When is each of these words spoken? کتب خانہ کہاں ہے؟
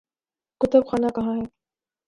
کتب 0.61 0.81
خانہ 0.89 1.09
کہاں 1.15 1.35
ہے؟ 1.37 1.45